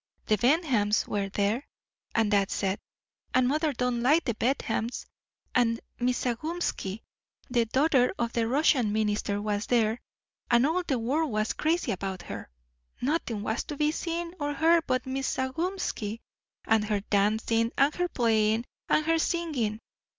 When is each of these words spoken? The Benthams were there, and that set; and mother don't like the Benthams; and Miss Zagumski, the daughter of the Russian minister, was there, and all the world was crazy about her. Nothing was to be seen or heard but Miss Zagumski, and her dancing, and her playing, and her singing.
The 0.25 0.35
Benthams 0.37 1.07
were 1.07 1.29
there, 1.29 1.67
and 2.15 2.33
that 2.33 2.49
set; 2.49 2.79
and 3.35 3.47
mother 3.47 3.71
don't 3.71 4.01
like 4.01 4.23
the 4.25 4.33
Benthams; 4.33 5.05
and 5.53 5.79
Miss 5.99 6.25
Zagumski, 6.25 7.03
the 7.51 7.65
daughter 7.65 8.11
of 8.17 8.33
the 8.33 8.47
Russian 8.47 8.91
minister, 8.91 9.39
was 9.39 9.67
there, 9.67 10.01
and 10.49 10.65
all 10.65 10.81
the 10.81 10.97
world 10.97 11.29
was 11.29 11.53
crazy 11.53 11.91
about 11.91 12.23
her. 12.23 12.49
Nothing 12.99 13.43
was 13.43 13.63
to 13.65 13.77
be 13.77 13.91
seen 13.91 14.33
or 14.39 14.55
heard 14.55 14.85
but 14.87 15.05
Miss 15.05 15.35
Zagumski, 15.35 16.19
and 16.65 16.83
her 16.85 17.01
dancing, 17.01 17.71
and 17.77 17.93
her 17.93 18.07
playing, 18.09 18.65
and 18.89 19.05
her 19.05 19.19
singing. 19.19 19.79